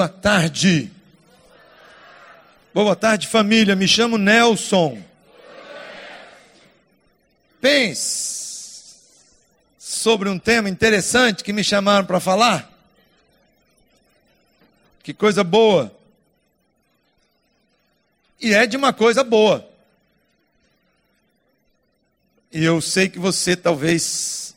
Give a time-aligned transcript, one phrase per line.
[0.00, 0.90] Boa tarde.
[2.72, 3.76] Boa tarde, família.
[3.76, 4.98] Me chamo Nelson.
[7.60, 8.96] Pense
[9.78, 12.72] sobre um tema interessante que me chamaram para falar.
[15.02, 15.94] Que coisa boa.
[18.40, 19.68] E é de uma coisa boa.
[22.50, 24.54] E eu sei que você talvez,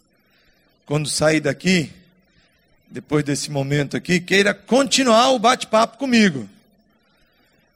[0.85, 1.91] quando sair daqui,
[2.93, 6.47] depois desse momento aqui, queira continuar o bate-papo comigo.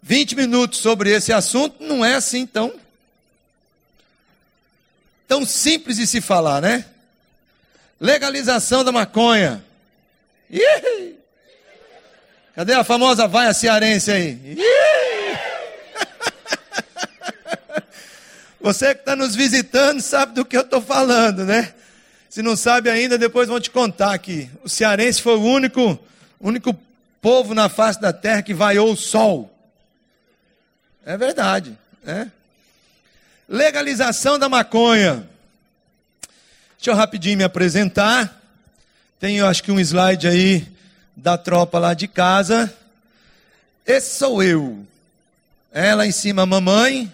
[0.03, 2.71] 20 minutos sobre esse assunto não é assim tão
[5.27, 6.85] tão simples de se falar, né?
[7.99, 9.65] Legalização da maconha.
[10.51, 11.15] Ih!
[12.53, 14.39] Cadê a famosa vaia cearense aí?
[14.55, 15.37] Ih!
[18.61, 21.73] Você que está nos visitando sabe do que eu estou falando, né?
[22.37, 25.97] Se não sabe ainda, depois vão te contar que o cearense foi o único,
[26.39, 26.71] único
[27.19, 29.51] povo na face da terra que vaiou o sol.
[31.03, 32.31] É verdade, né?
[33.49, 35.27] Legalização da maconha.
[36.77, 38.39] Deixa eu rapidinho me apresentar.
[39.19, 40.67] Tenho acho que um slide aí
[41.15, 42.71] da tropa lá de casa.
[43.83, 44.85] Esse sou eu.
[45.71, 47.11] Ela em cima a mamãe.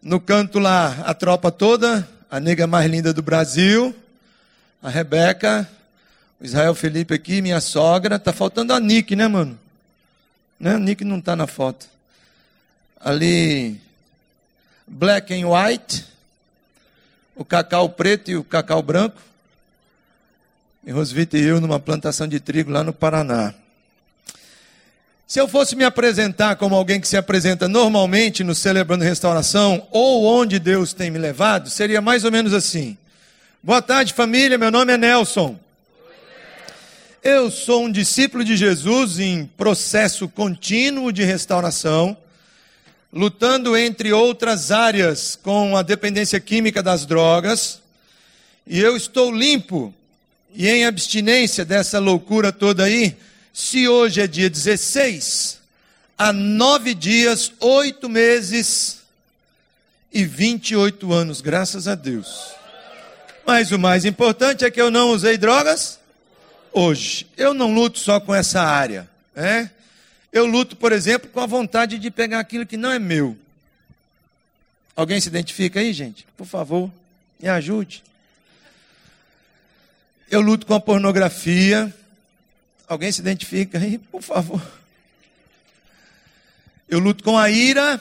[0.00, 3.94] No canto lá a tropa toda a nega mais linda do Brasil,
[4.82, 5.68] a Rebeca,
[6.38, 8.18] o Israel Felipe aqui, minha sogra.
[8.18, 9.58] Tá faltando a Nick, né, mano?
[10.60, 10.74] Né?
[10.74, 11.88] A Nick não tá na foto.
[13.00, 13.80] Ali,
[14.86, 16.04] black and white,
[17.34, 19.20] o cacau preto e o cacau branco.
[20.84, 23.54] E Rosvita e eu numa plantação de trigo lá no Paraná.
[25.28, 30.24] Se eu fosse me apresentar como alguém que se apresenta normalmente no Celebrando Restauração, ou
[30.24, 32.96] onde Deus tem me levado, seria mais ou menos assim.
[33.62, 35.60] Boa tarde, família, meu nome é Nelson.
[37.22, 42.16] Eu sou um discípulo de Jesus em processo contínuo de restauração,
[43.12, 47.82] lutando entre outras áreas com a dependência química das drogas,
[48.66, 49.92] e eu estou limpo
[50.54, 53.14] e em abstinência dessa loucura toda aí
[53.52, 55.58] se hoje é dia 16,
[56.16, 58.98] há nove dias, oito meses
[60.12, 62.52] e 28 anos, graças a Deus.
[63.46, 65.98] Mas o mais importante é que eu não usei drogas
[66.72, 67.26] hoje.
[67.36, 69.70] Eu não luto só com essa área, né?
[70.32, 73.36] Eu luto, por exemplo, com a vontade de pegar aquilo que não é meu.
[74.94, 76.26] Alguém se identifica aí, gente?
[76.36, 76.90] Por favor,
[77.40, 78.02] me ajude.
[80.30, 81.94] Eu luto com a pornografia,
[82.88, 84.62] Alguém se identifica aí, por favor?
[86.88, 88.00] Eu luto com a ira.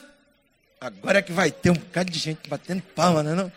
[0.79, 3.51] Agora é que vai ter um bocado de gente batendo palma, não é não?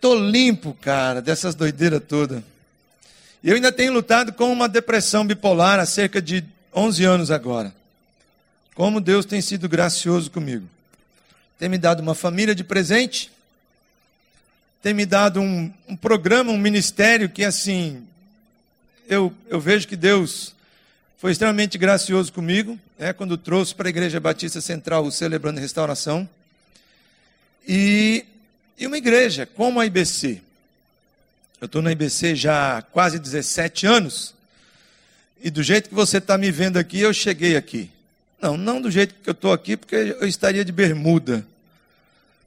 [0.00, 2.42] Tô limpo, cara, dessas doideiras todas.
[3.42, 6.44] E eu ainda tenho lutado com uma depressão bipolar há cerca de
[6.74, 7.72] 11 anos agora.
[8.74, 10.68] Como Deus tem sido gracioso comigo.
[11.58, 13.31] Tem me dado uma família de presente
[14.82, 18.04] tem me dado um, um programa, um ministério que, assim,
[19.08, 20.56] eu, eu vejo que Deus
[21.18, 26.28] foi extremamente gracioso comigo, né, quando trouxe para a Igreja Batista Central o Celebrando Restauração.
[27.66, 28.24] E,
[28.76, 30.42] e uma igreja como a IBC.
[31.60, 34.34] Eu estou na IBC já há quase 17 anos.
[35.40, 37.88] E do jeito que você está me vendo aqui, eu cheguei aqui.
[38.40, 41.46] Não, não do jeito que eu estou aqui, porque eu estaria de bermuda.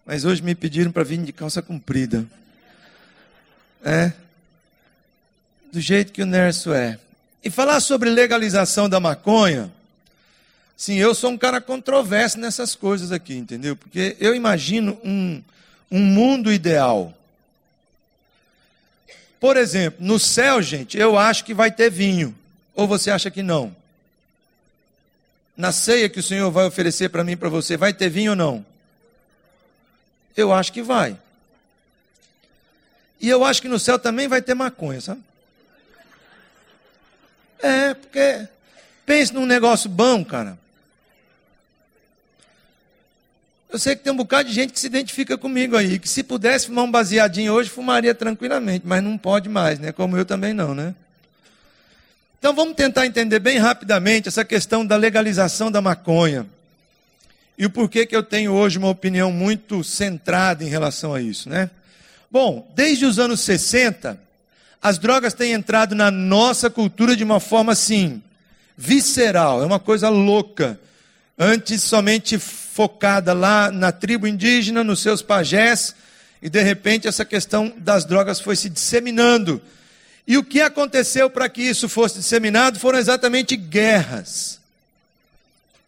[0.05, 2.25] Mas hoje me pediram para vir de calça comprida.
[3.83, 4.13] É.
[5.71, 6.99] Do jeito que o Nerso é.
[7.43, 9.71] E falar sobre legalização da maconha.
[10.77, 13.75] Sim, eu sou um cara controverso nessas coisas aqui, entendeu?
[13.75, 15.41] Porque eu imagino um,
[15.89, 17.13] um mundo ideal.
[19.39, 22.35] Por exemplo, no céu, gente, eu acho que vai ter vinho.
[22.73, 23.75] Ou você acha que não?
[25.55, 28.31] Na ceia que o Senhor vai oferecer para mim e para você, vai ter vinho
[28.31, 28.65] ou não?
[30.35, 31.17] Eu acho que vai.
[33.19, 35.21] E eu acho que no céu também vai ter maconha, sabe?
[37.59, 38.47] É, porque
[39.05, 40.57] pense num negócio bom, cara.
[43.69, 46.23] Eu sei que tem um bocado de gente que se identifica comigo aí, que se
[46.23, 49.91] pudesse fumar um baseadinho hoje, fumaria tranquilamente, mas não pode mais, né?
[49.91, 50.95] Como eu também não, né?
[52.39, 56.45] Então vamos tentar entender bem rapidamente essa questão da legalização da maconha.
[57.57, 61.49] E o porquê que eu tenho hoje uma opinião muito centrada em relação a isso,
[61.49, 61.69] né?
[62.29, 64.19] Bom, desde os anos 60,
[64.81, 68.21] as drogas têm entrado na nossa cultura de uma forma assim,
[68.77, 70.79] visceral, é uma coisa louca.
[71.37, 75.95] Antes somente focada lá na tribo indígena, nos seus pajés,
[76.41, 79.59] E de repente essa questão das drogas foi se disseminando.
[80.27, 84.59] E o que aconteceu para que isso fosse disseminado foram exatamente guerras.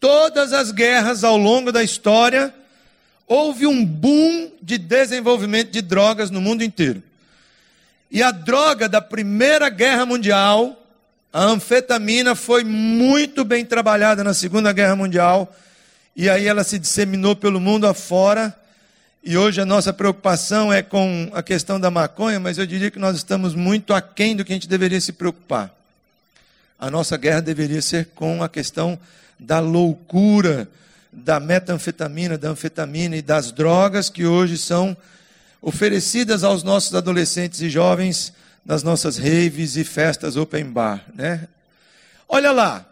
[0.00, 2.54] Todas as guerras ao longo da história,
[3.26, 7.02] houve um boom de desenvolvimento de drogas no mundo inteiro.
[8.10, 10.82] E a droga da Primeira Guerra Mundial,
[11.32, 15.54] a anfetamina, foi muito bem trabalhada na Segunda Guerra Mundial.
[16.16, 18.56] E aí ela se disseminou pelo mundo afora.
[19.22, 22.98] E hoje a nossa preocupação é com a questão da maconha, mas eu diria que
[22.98, 25.74] nós estamos muito aquém do que a gente deveria se preocupar.
[26.78, 28.98] A nossa guerra deveria ser com a questão
[29.38, 30.68] da loucura,
[31.12, 34.96] da metanfetamina, da anfetamina e das drogas que hoje são
[35.60, 38.32] oferecidas aos nossos adolescentes e jovens
[38.64, 41.48] nas nossas raves e festas open bar, né?
[42.28, 42.86] Olha lá,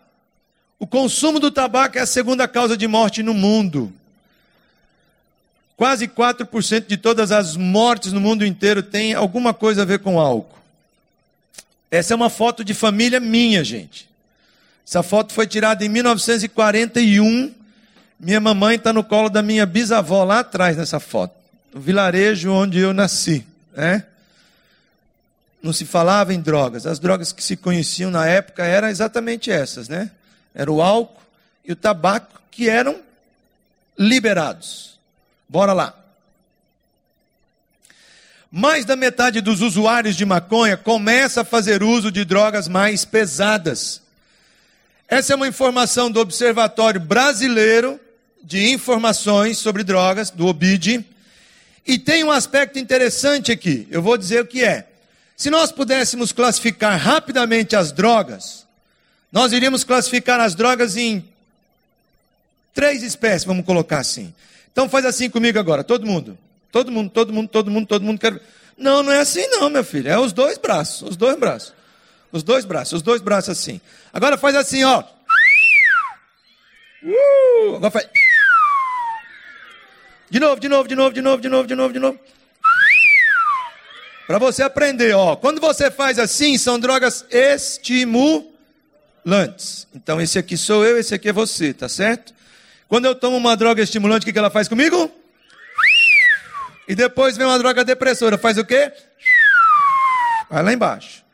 [0.78, 3.92] o consumo do tabaco é a segunda causa de morte no mundo.
[5.76, 10.18] Quase 4% de todas as mortes no mundo inteiro tem alguma coisa a ver com
[10.18, 10.58] álcool.
[11.90, 14.08] Essa é uma foto de família minha, gente.
[14.86, 17.52] Essa foto foi tirada em 1941.
[18.20, 21.34] Minha mamãe está no colo da minha bisavó lá atrás nessa foto.
[21.74, 23.44] No vilarejo onde eu nasci.
[23.74, 24.04] Né?
[25.60, 26.86] Não se falava em drogas.
[26.86, 30.10] As drogas que se conheciam na época eram exatamente essas, né?
[30.54, 31.20] Era o álcool
[31.64, 33.00] e o tabaco que eram
[33.98, 34.98] liberados.
[35.48, 35.94] Bora lá.
[38.50, 44.05] Mais da metade dos usuários de maconha começa a fazer uso de drogas mais pesadas.
[45.08, 48.00] Essa é uma informação do Observatório Brasileiro
[48.42, 51.04] de Informações sobre Drogas, do OBID.
[51.86, 54.88] E tem um aspecto interessante aqui, eu vou dizer o que é.
[55.36, 58.66] Se nós pudéssemos classificar rapidamente as drogas,
[59.30, 61.24] nós iríamos classificar as drogas em
[62.74, 64.34] três espécies, vamos colocar assim.
[64.72, 66.36] Então faz assim comigo agora, todo mundo.
[66.72, 68.40] Todo mundo, todo mundo, todo mundo, todo mundo quer.
[68.76, 70.10] Não, não é assim não, meu filho.
[70.10, 71.75] É os dois braços, os dois braços.
[72.36, 73.80] Os dois braços, os dois braços assim.
[74.12, 75.02] Agora faz assim, ó.
[77.02, 78.06] Uh, agora faz.
[80.28, 82.20] De novo, de novo, de novo, de novo, de novo, de novo, de novo.
[84.26, 85.34] Para você aprender, ó.
[85.36, 88.46] Quando você faz assim, são drogas estimulantes.
[89.94, 92.34] Então esse aqui sou eu, esse aqui é você, tá certo?
[92.86, 95.10] Quando eu tomo uma droga estimulante, o que, ela faz comigo?
[96.86, 98.92] E depois vem uma droga depressora, faz o quê?
[100.50, 101.25] Vai lá embaixo.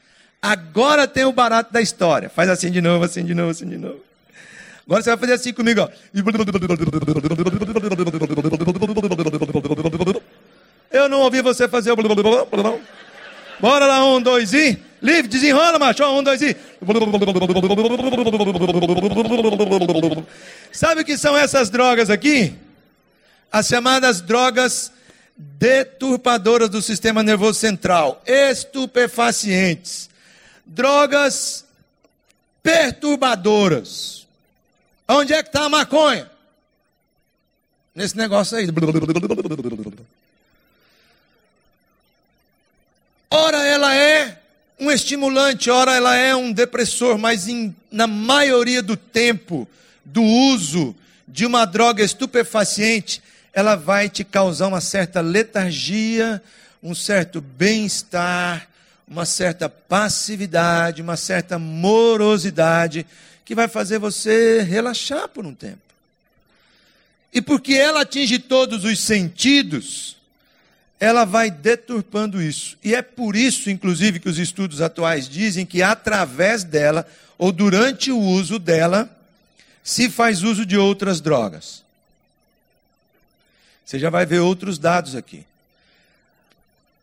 [0.43, 2.29] Agora tem o barato da história.
[2.29, 4.01] Faz assim de novo, assim de novo, assim de novo.
[4.85, 5.89] Agora você vai fazer assim comigo, ó.
[10.91, 11.97] Eu não ouvi você fazer o.
[13.61, 14.77] Bora lá, um, dois e.
[15.01, 16.05] Livre, desenrola, macho.
[16.05, 16.57] Um, dois e.
[20.73, 22.55] Sabe o que são essas drogas aqui?
[23.53, 24.93] As chamadas drogas
[25.37, 30.09] deturpadoras do sistema nervoso central, estupefacientes,
[30.65, 31.65] drogas
[32.63, 34.27] perturbadoras.
[35.09, 36.31] Onde é que está a maconha?
[37.95, 38.67] Nesse negócio aí.
[43.31, 44.39] Ora, ela é
[44.79, 49.69] um estimulante, ora, ela é um depressor, mas em, na maioria do tempo
[50.05, 50.95] do uso
[51.29, 56.43] de uma droga estupefaciente, ela vai te causar uma certa letargia,
[56.83, 58.69] um certo bem-estar,
[59.13, 63.07] uma certa passividade, uma certa morosidade,
[63.45, 65.83] que vai fazer você relaxar por um tempo.
[67.31, 70.17] E porque ela atinge todos os sentidos,
[70.99, 72.79] ela vai deturpando isso.
[72.83, 78.11] E é por isso, inclusive, que os estudos atuais dizem que através dela, ou durante
[78.11, 79.15] o uso dela,
[79.85, 81.83] se faz uso de outras drogas.
[83.85, 85.45] Você já vai ver outros dados aqui.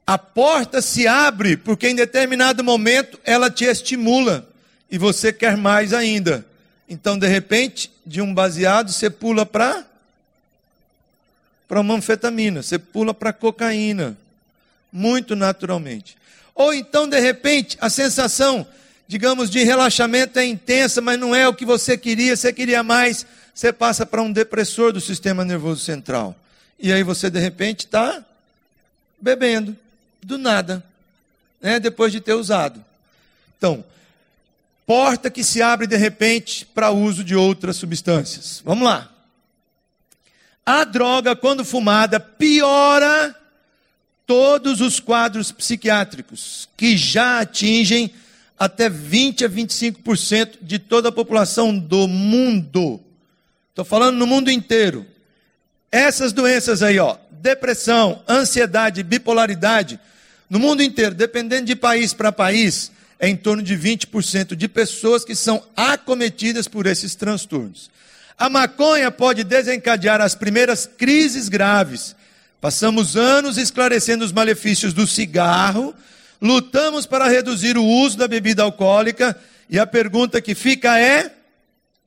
[0.10, 4.50] A porta se abre porque em determinado momento ela te estimula
[4.90, 6.44] e você quer mais ainda.
[6.90, 9.86] Então, de repente, de um baseado, você pula para
[11.68, 14.18] para uma anfetamina, você pula para cocaína,
[14.92, 16.18] muito naturalmente.
[16.56, 18.66] Ou então, de repente, a sensação,
[19.08, 23.28] digamos, de relaxamento é intensa, mas não é o que você queria, você queria mais,
[23.54, 26.36] você passa para um depressor do sistema nervoso central.
[26.80, 28.26] E aí você, de repente, está
[29.22, 29.78] bebendo,
[30.30, 30.84] do nada,
[31.60, 32.84] né, depois de ter usado.
[33.58, 33.84] Então,
[34.86, 38.62] porta que se abre de repente para uso de outras substâncias.
[38.64, 39.12] Vamos lá.
[40.66, 43.36] A droga, quando fumada, piora
[44.26, 48.14] todos os quadros psiquiátricos, que já atingem
[48.58, 53.02] até 20 a 25% de toda a população do mundo.
[53.70, 55.08] Estou falando no mundo inteiro.
[55.92, 60.00] Essas doenças aí, ó, depressão, ansiedade, bipolaridade,
[60.50, 65.24] no mundo inteiro, dependendo de país para país, é em torno de 20% de pessoas
[65.24, 67.92] que são acometidas por esses transtornos.
[68.38, 72.16] A maconha pode desencadear as primeiras crises graves.
[72.62, 75.94] Passamos anos esclarecendo os malefícios do cigarro,
[76.42, 79.38] lutamos para reduzir o uso da bebida alcoólica,
[79.70, 81.32] e a pergunta que fica é: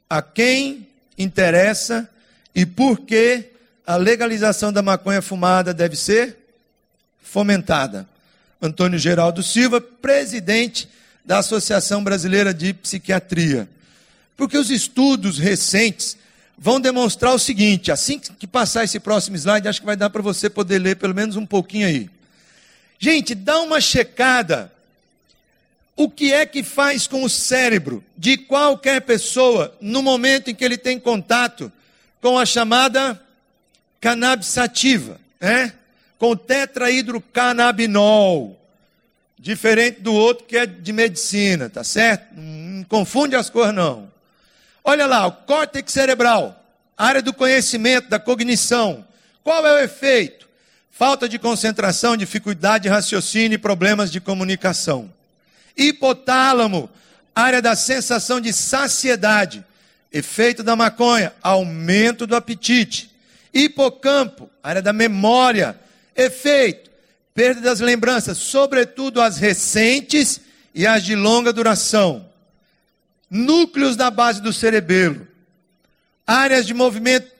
[0.08, 2.08] a quem interessa
[2.54, 3.50] e por que
[3.86, 6.38] a legalização da maconha fumada deve ser
[7.22, 8.11] fomentada?
[8.62, 10.88] Antônio Geraldo Silva, presidente
[11.24, 13.68] da Associação Brasileira de Psiquiatria.
[14.36, 16.16] Porque os estudos recentes
[16.56, 20.22] vão demonstrar o seguinte: assim que passar esse próximo slide, acho que vai dar para
[20.22, 22.08] você poder ler pelo menos um pouquinho aí.
[23.00, 24.72] Gente, dá uma checada.
[25.94, 30.64] O que é que faz com o cérebro de qualquer pessoa no momento em que
[30.64, 31.70] ele tem contato
[32.20, 33.20] com a chamada
[34.00, 35.74] cannabis sativa, né?
[36.22, 38.56] Com tetrahidrocannabinol,
[39.36, 42.28] diferente do outro que é de medicina, tá certo?
[42.36, 44.08] Não confunde as cores não.
[44.84, 46.64] Olha lá, o córtex cerebral,
[46.96, 49.04] área do conhecimento, da cognição.
[49.42, 50.48] Qual é o efeito?
[50.92, 55.12] Falta de concentração, dificuldade de raciocínio e problemas de comunicação.
[55.76, 56.88] Hipotálamo,
[57.34, 59.64] área da sensação de saciedade.
[60.12, 63.10] Efeito da maconha, aumento do apetite.
[63.52, 65.82] Hipocampo, área da memória.
[66.16, 66.90] Efeito,
[67.34, 70.40] perda das lembranças, sobretudo as recentes
[70.74, 72.32] e as de longa duração
[73.32, 75.26] núcleos da base do cerebelo,
[76.26, 77.32] áreas de movimento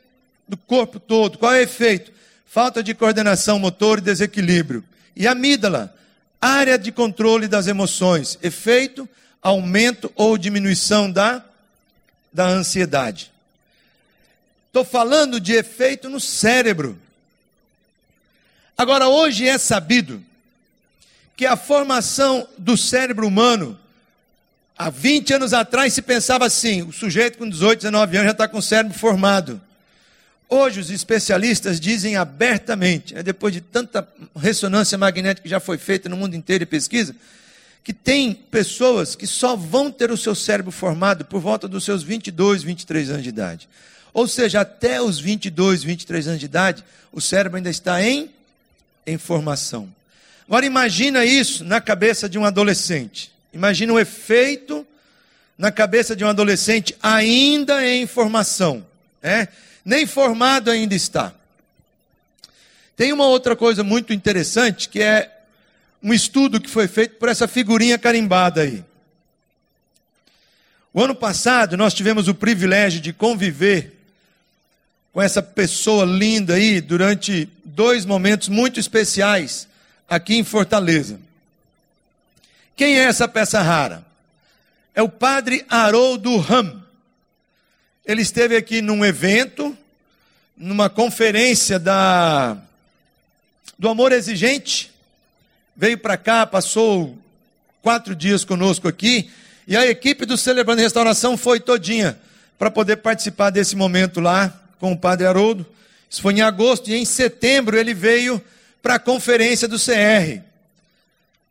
[0.48, 1.36] do corpo todo.
[1.36, 2.10] Qual é o efeito?
[2.46, 4.82] Falta de coordenação motor e desequilíbrio.
[5.14, 5.94] E amígdala,
[6.40, 8.38] área de controle das emoções.
[8.42, 9.06] Efeito,
[9.42, 11.44] aumento ou diminuição da,
[12.32, 13.30] da ansiedade.
[14.68, 16.98] Estou falando de efeito no cérebro.
[18.76, 20.22] Agora, hoje é sabido
[21.36, 23.78] que a formação do cérebro humano
[24.76, 28.48] Há 20 anos atrás se pensava assim: o sujeito com 18, 19 anos já está
[28.48, 29.60] com o cérebro formado.
[30.48, 36.08] Hoje os especialistas dizem abertamente, né, depois de tanta ressonância magnética que já foi feita
[36.08, 37.14] no mundo inteiro e pesquisa,
[37.84, 42.02] que tem pessoas que só vão ter o seu cérebro formado por volta dos seus
[42.02, 43.68] 22, 23 anos de idade.
[44.12, 48.30] Ou seja, até os 22, 23 anos de idade, o cérebro ainda está em,
[49.06, 49.92] em formação.
[50.46, 53.32] Agora imagina isso na cabeça de um adolescente.
[53.52, 54.86] Imagina o efeito
[55.56, 58.84] na cabeça de um adolescente ainda em formação,
[59.22, 59.48] né?
[59.84, 61.32] nem formado ainda está.
[62.96, 65.30] Tem uma outra coisa muito interessante que é
[66.02, 68.84] um estudo que foi feito por essa figurinha carimbada aí.
[70.92, 74.01] O ano passado nós tivemos o privilégio de conviver
[75.12, 79.68] com essa pessoa linda aí durante dois momentos muito especiais
[80.08, 81.20] aqui em Fortaleza.
[82.74, 84.04] Quem é essa peça rara?
[84.94, 86.82] É o padre Haroldo Ram.
[88.04, 89.76] Ele esteve aqui num evento,
[90.56, 92.56] numa conferência da
[93.78, 94.90] do Amor Exigente.
[95.76, 97.16] Veio para cá, passou
[97.82, 99.30] quatro dias conosco aqui.
[99.66, 102.18] E a equipe do Celebrando Restauração foi todinha
[102.58, 105.64] para poder participar desse momento lá com o padre Haroldo.
[106.10, 108.42] Isso foi em agosto e em setembro ele veio
[108.82, 110.42] para a conferência do CR.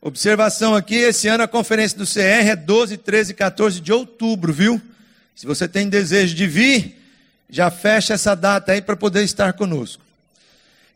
[0.01, 4.51] Observação aqui, esse ano a conferência do CR é 12, 13 e 14 de outubro,
[4.51, 4.81] viu?
[5.33, 7.01] Se você tem desejo de vir,
[7.49, 10.03] já fecha essa data aí para poder estar conosco.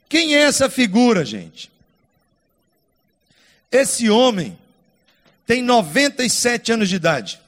[0.09, 1.71] Quem é essa figura, gente?
[3.71, 4.57] Esse homem
[5.47, 7.39] tem 97 anos de idade.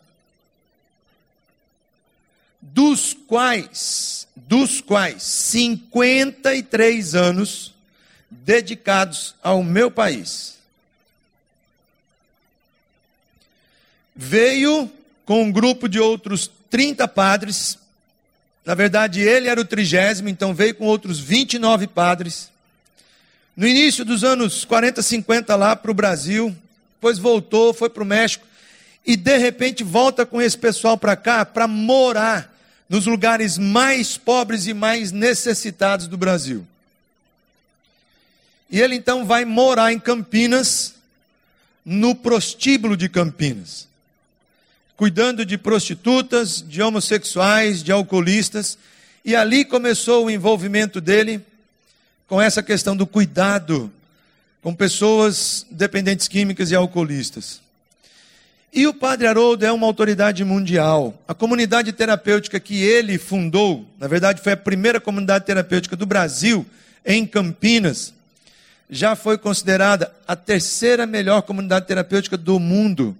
[2.73, 7.73] Dos quais, dos quais 53 anos
[8.29, 10.57] dedicados ao meu país.
[14.17, 14.91] veio
[15.23, 17.77] com um grupo de outros 30 padres.
[18.65, 22.49] Na verdade, ele era o trigésimo, então veio com outros 29 padres.
[23.55, 26.55] No início dos anos 40, 50, lá para o Brasil,
[26.95, 28.45] depois voltou, foi para o México,
[29.05, 32.53] e de repente volta com esse pessoal para cá para morar
[32.89, 36.65] nos lugares mais pobres e mais necessitados do Brasil.
[38.69, 40.95] E ele então vai morar em Campinas,
[41.85, 43.87] no prostíbulo de Campinas
[44.97, 48.79] cuidando de prostitutas, de homossexuais, de alcoolistas,
[49.23, 51.39] e ali começou o envolvimento dele
[52.27, 53.93] com essa questão do cuidado
[54.59, 57.61] com pessoas dependentes químicas e alcoolistas.
[58.77, 61.19] E o Padre Haroldo é uma autoridade mundial.
[61.27, 66.63] A comunidade terapêutica que ele fundou, na verdade foi a primeira comunidade terapêutica do Brasil,
[67.03, 68.13] em Campinas,
[68.87, 73.17] já foi considerada a terceira melhor comunidade terapêutica do mundo.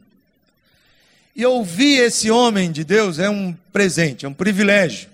[1.36, 5.10] E ouvir esse homem de Deus é um presente, é um privilégio.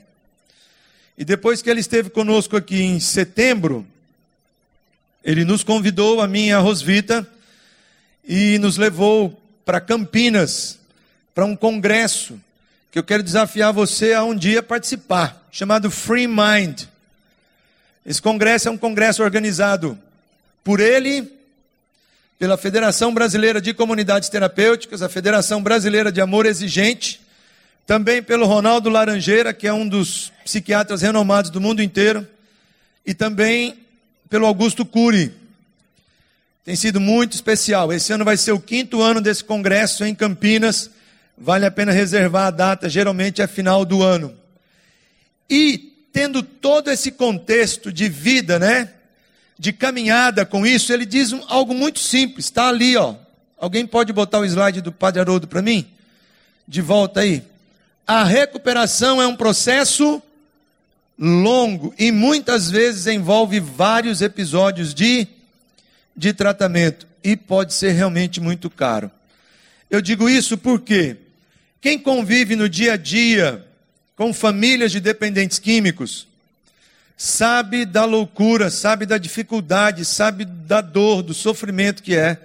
[1.17, 3.87] E depois que ele esteve conosco aqui em setembro,
[5.23, 7.25] ele nos convidou, a mim e a Rosvita,
[8.27, 10.79] e nos levou para Campinas,
[11.33, 12.39] para um congresso,
[12.91, 16.83] que eu quero desafiar você a um dia participar, chamado Free Mind.
[18.05, 19.97] Esse congresso é um congresso organizado
[20.63, 21.31] por ele,
[22.37, 27.21] pela Federação Brasileira de Comunidades Terapêuticas, a Federação Brasileira de Amor Exigente,
[27.85, 32.27] também pelo Ronaldo Laranjeira, que é um dos psiquiatras renomados do mundo inteiro,
[33.05, 33.79] e também
[34.29, 35.33] pelo Augusto Cury.
[36.63, 37.91] Tem sido muito especial.
[37.91, 40.89] Esse ano vai ser o quinto ano desse congresso em Campinas.
[41.37, 44.33] Vale a pena reservar a data, geralmente é final do ano.
[45.49, 48.89] E tendo todo esse contexto de vida, né?
[49.57, 53.15] de caminhada com isso, ele diz algo muito simples, está ali, ó.
[53.57, 55.87] Alguém pode botar o slide do Padre Haroldo para mim?
[56.67, 57.43] De volta aí.
[58.05, 60.21] A recuperação é um processo
[61.17, 65.27] longo e muitas vezes envolve vários episódios de,
[66.15, 69.09] de tratamento e pode ser realmente muito caro.
[69.89, 71.17] Eu digo isso porque
[71.81, 73.65] quem convive no dia a dia
[74.15, 76.27] com famílias de dependentes químicos,
[77.17, 82.37] sabe da loucura, sabe da dificuldade, sabe da dor, do sofrimento que é,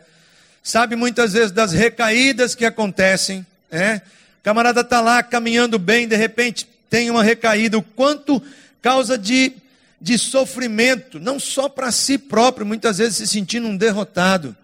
[0.62, 4.00] sabe muitas vezes das recaídas que acontecem, é?
[4.42, 8.42] Camarada está lá caminhando bem, de repente tem uma recaída, o quanto
[8.80, 9.52] causa de,
[10.00, 14.56] de sofrimento, não só para si próprio, muitas vezes se sentindo um derrotado,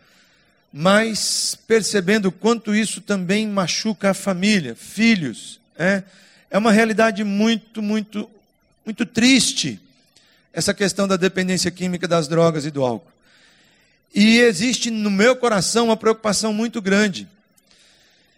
[0.72, 6.02] mas percebendo quanto isso também machuca a família, filhos, é?
[6.50, 8.30] É uma realidade muito, muito,
[8.84, 9.80] muito triste
[10.52, 13.10] essa questão da dependência química das drogas e do álcool.
[14.14, 17.26] E existe no meu coração uma preocupação muito grande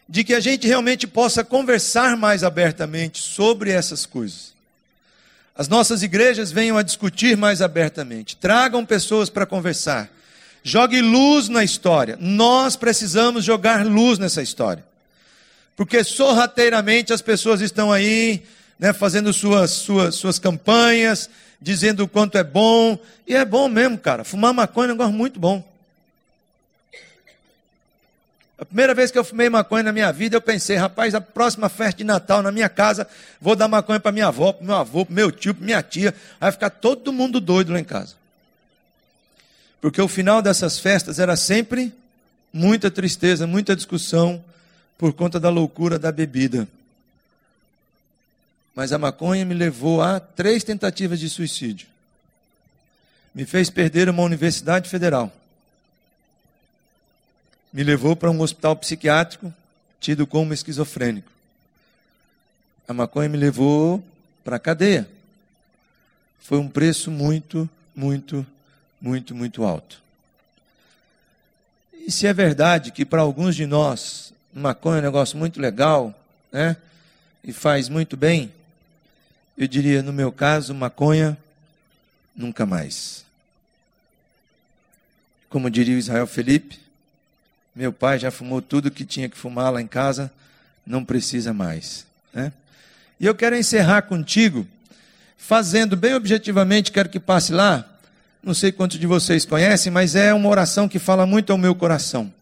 [0.09, 4.56] de que a gente realmente possa conversar mais abertamente sobre essas coisas.
[5.57, 10.11] As nossas igrejas venham a discutir mais abertamente, tragam pessoas para conversar,
[10.63, 12.19] jogue luz na história.
[12.21, 14.85] Nós precisamos jogar luz nessa história,
[15.75, 18.43] porque sorrateiramente as pessoas estão aí
[18.79, 22.99] né, fazendo suas, suas, suas campanhas, dizendo o quanto é bom.
[23.27, 24.25] E é bom mesmo, cara.
[24.25, 25.65] Fumar maconha é um negócio muito bom.
[28.59, 31.69] A primeira vez que eu fumei maconha na minha vida, eu pensei, rapaz, a próxima
[31.69, 33.07] festa de Natal na minha casa,
[33.39, 36.15] vou dar maconha para minha avó, para meu avô, para meu tio, para minha tia.
[36.41, 38.15] Vai ficar todo mundo doido lá em casa.
[39.81, 41.93] Porque o final dessas festas era sempre
[42.51, 44.43] muita tristeza, muita discussão
[44.97, 46.67] por conta da loucura da bebida.
[48.75, 51.87] Mas a maconha me levou a três tentativas de suicídio.
[53.35, 55.31] Me fez perder uma universidade federal.
[57.73, 59.53] Me levou para um hospital psiquiátrico,
[60.01, 61.31] tido como esquizofrênico.
[62.89, 64.03] A maconha me levou
[64.45, 65.09] para a cadeia.
[66.39, 68.47] Foi um preço muito, muito,
[69.01, 70.01] muito, muito alto.
[71.93, 76.15] E se é verdade que para alguns de nós, maconha é um negócio muito legal,
[76.53, 76.77] né?
[77.43, 78.53] E faz muito bem,
[79.59, 81.37] eu diria, no meu caso, maconha,
[82.35, 83.25] nunca mais.
[85.49, 86.79] Como diria o Israel Felipe,
[87.77, 90.33] meu pai já fumou tudo que tinha que fumar lá em casa,
[90.87, 92.07] não precisa mais.
[92.33, 92.51] Né?
[93.21, 94.67] E eu quero encerrar contigo,
[95.37, 97.85] fazendo bem objetivamente, quero que passe lá.
[98.43, 101.75] Não sei quantos de vocês conhecem, mas é uma oração que fala muito ao meu
[101.75, 102.33] coração.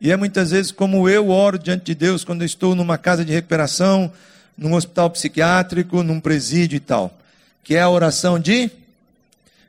[0.00, 3.32] E é muitas vezes como eu oro diante de Deus quando estou numa casa de
[3.32, 4.12] recuperação,
[4.56, 7.16] num hospital psiquiátrico, num presídio e tal,
[7.62, 8.68] que é a oração de,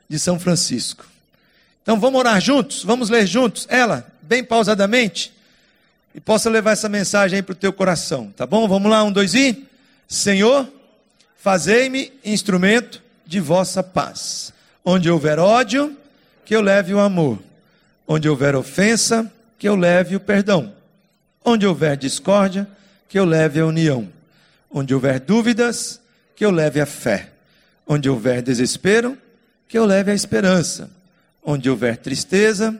[0.09, 1.05] de São Francisco.
[1.83, 5.33] Então vamos orar juntos, vamos ler juntos ela, bem pausadamente,
[6.13, 8.67] e possa levar essa mensagem aí para o teu coração, tá bom?
[8.67, 9.65] Vamos lá, um, dois e.
[10.07, 10.71] Senhor,
[11.35, 14.53] fazei-me instrumento de vossa paz.
[14.85, 15.97] Onde houver ódio,
[16.45, 17.39] que eu leve o amor.
[18.07, 20.73] Onde houver ofensa, que eu leve o perdão.
[21.43, 22.67] Onde houver discórdia,
[23.07, 24.09] que eu leve a união.
[24.69, 25.99] Onde houver dúvidas,
[26.35, 27.31] que eu leve a fé.
[27.87, 29.17] Onde houver desespero,
[29.67, 30.89] que eu leve a esperança.
[31.43, 32.79] Onde houver tristeza,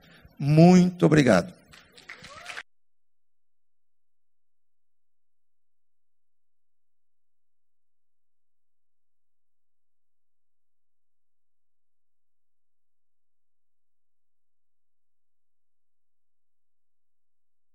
[0.43, 1.53] Muito obrigado.